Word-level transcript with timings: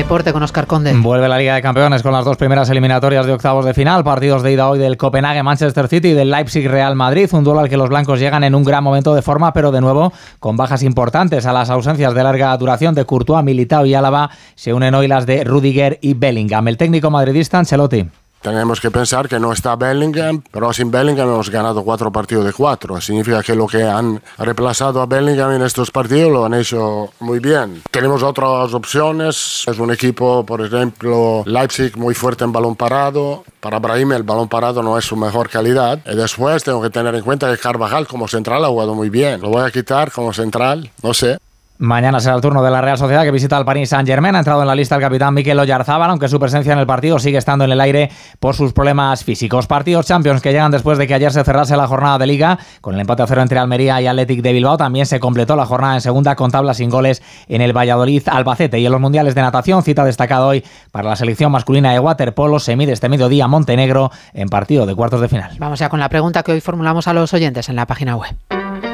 deporte 0.00 0.32
con 0.32 0.42
Oscar 0.42 0.66
Conde. 0.66 0.94
Vuelve 0.94 1.28
la 1.28 1.36
Liga 1.36 1.54
de 1.54 1.60
Campeones 1.60 2.02
con 2.02 2.12
las 2.12 2.24
dos 2.24 2.38
primeras 2.38 2.70
eliminatorias 2.70 3.26
de 3.26 3.32
octavos 3.32 3.66
de 3.66 3.74
final. 3.74 4.02
Partidos 4.02 4.42
de 4.42 4.52
ida 4.52 4.66
hoy 4.66 4.78
del 4.78 4.96
Copenhague 4.96 5.42
Manchester 5.42 5.88
City 5.88 6.08
y 6.08 6.12
del 6.14 6.30
Leipzig 6.30 6.66
Real 6.70 6.96
Madrid. 6.96 7.28
Un 7.32 7.44
duelo 7.44 7.60
al 7.60 7.68
que 7.68 7.76
los 7.76 7.90
blancos 7.90 8.18
llegan 8.18 8.42
en 8.42 8.54
un 8.54 8.64
gran 8.64 8.82
momento 8.82 9.14
de 9.14 9.20
forma, 9.20 9.52
pero 9.52 9.70
de 9.70 9.82
nuevo 9.82 10.10
con 10.38 10.56
bajas 10.56 10.82
importantes. 10.84 11.44
A 11.44 11.52
las 11.52 11.68
ausencias 11.68 12.14
de 12.14 12.22
larga 12.22 12.56
duración 12.56 12.94
de 12.94 13.04
Courtois, 13.04 13.44
Militao 13.44 13.84
y 13.84 13.92
Álava 13.92 14.30
se 14.54 14.72
unen 14.72 14.94
hoy 14.94 15.06
las 15.06 15.26
de 15.26 15.44
Rudiger 15.44 15.98
y 16.00 16.14
Bellingham. 16.14 16.66
El 16.68 16.78
técnico 16.78 17.10
madridista 17.10 17.58
Ancelotti. 17.58 18.08
Tenemos 18.42 18.80
que 18.80 18.90
pensar 18.90 19.28
que 19.28 19.38
no 19.38 19.52
está 19.52 19.76
Bellingham, 19.76 20.42
pero 20.50 20.72
sin 20.72 20.90
Bellingham 20.90 21.28
hemos 21.28 21.50
ganado 21.50 21.84
cuatro 21.84 22.10
partidos 22.10 22.46
de 22.46 22.52
cuatro. 22.54 22.98
Significa 23.00 23.42
que 23.42 23.54
lo 23.54 23.66
que 23.66 23.82
han 23.82 24.22
reemplazado 24.38 25.02
a 25.02 25.06
Bellingham 25.06 25.52
en 25.52 25.62
estos 25.62 25.90
partidos 25.90 26.32
lo 26.32 26.46
han 26.46 26.54
hecho 26.54 27.10
muy 27.20 27.38
bien. 27.38 27.82
Tenemos 27.90 28.22
otras 28.22 28.72
opciones. 28.72 29.64
Es 29.66 29.78
un 29.78 29.92
equipo, 29.92 30.44
por 30.46 30.62
ejemplo, 30.62 31.42
Leipzig 31.44 31.98
muy 31.98 32.14
fuerte 32.14 32.44
en 32.44 32.52
balón 32.52 32.76
parado. 32.76 33.44
Para 33.60 33.78
Brahim 33.78 34.12
el 34.12 34.22
balón 34.22 34.48
parado 34.48 34.82
no 34.82 34.96
es 34.96 35.04
su 35.04 35.16
mejor 35.16 35.50
calidad. 35.50 36.00
Y 36.06 36.16
después 36.16 36.64
tengo 36.64 36.80
que 36.80 36.90
tener 36.90 37.14
en 37.14 37.22
cuenta 37.22 37.50
que 37.50 37.58
Carvajal 37.58 38.06
como 38.06 38.26
central 38.26 38.64
ha 38.64 38.68
jugado 38.68 38.94
muy 38.94 39.10
bien. 39.10 39.42
Lo 39.42 39.50
voy 39.50 39.62
a 39.62 39.70
quitar 39.70 40.10
como 40.12 40.32
central, 40.32 40.90
no 41.02 41.12
sé. 41.12 41.38
Mañana 41.82 42.20
será 42.20 42.34
el 42.34 42.42
turno 42.42 42.62
de 42.62 42.70
la 42.70 42.82
Real 42.82 42.98
Sociedad 42.98 43.22
que 43.22 43.30
visita 43.30 43.56
al 43.56 43.64
Paris 43.64 43.88
Saint-Germain. 43.88 44.34
Ha 44.34 44.40
entrado 44.40 44.60
en 44.60 44.68
la 44.68 44.74
lista 44.74 44.96
el 44.96 45.00
capitán 45.00 45.32
Mikel 45.32 45.58
Oyarzábal, 45.58 46.10
aunque 46.10 46.28
su 46.28 46.38
presencia 46.38 46.74
en 46.74 46.78
el 46.78 46.86
partido 46.86 47.18
sigue 47.18 47.38
estando 47.38 47.64
en 47.64 47.72
el 47.72 47.80
aire 47.80 48.10
por 48.38 48.54
sus 48.54 48.74
problemas 48.74 49.24
físicos. 49.24 49.66
Partidos 49.66 50.04
Champions 50.04 50.42
que 50.42 50.52
llegan 50.52 50.70
después 50.70 50.98
de 50.98 51.06
que 51.06 51.14
ayer 51.14 51.32
se 51.32 51.42
cerrase 51.42 51.78
la 51.78 51.86
jornada 51.86 52.18
de 52.18 52.26
Liga 52.26 52.58
con 52.82 52.96
el 52.96 53.00
empate 53.00 53.22
a 53.22 53.26
cero 53.26 53.40
entre 53.40 53.58
Almería 53.58 53.98
y 54.02 54.06
Athletic 54.06 54.42
de 54.42 54.52
Bilbao. 54.52 54.76
También 54.76 55.06
se 55.06 55.20
completó 55.20 55.56
la 55.56 55.64
jornada 55.64 55.94
en 55.94 56.02
segunda 56.02 56.36
con 56.36 56.50
tablas 56.50 56.76
sin 56.76 56.90
goles 56.90 57.22
en 57.48 57.62
el 57.62 57.74
Valladolid 57.74 58.24
Albacete. 58.28 58.78
Y 58.78 58.84
en 58.84 58.92
los 58.92 59.00
Mundiales 59.00 59.34
de 59.34 59.40
Natación, 59.40 59.82
cita 59.82 60.04
destacada 60.04 60.44
hoy 60.44 60.62
para 60.92 61.08
la 61.08 61.16
selección 61.16 61.50
masculina 61.50 61.92
de 61.92 61.98
waterpolo, 61.98 62.58
se 62.58 62.76
mide 62.76 62.92
este 62.92 63.08
mediodía 63.08 63.48
Montenegro 63.48 64.10
en 64.34 64.50
partido 64.50 64.84
de 64.84 64.94
cuartos 64.94 65.22
de 65.22 65.30
final. 65.30 65.52
Vamos 65.58 65.78
ya 65.78 65.88
con 65.88 65.98
la 65.98 66.10
pregunta 66.10 66.42
que 66.42 66.52
hoy 66.52 66.60
formulamos 66.60 67.08
a 67.08 67.14
los 67.14 67.32
oyentes 67.32 67.70
en 67.70 67.76
la 67.76 67.86
página 67.86 68.16
web. 68.16 68.36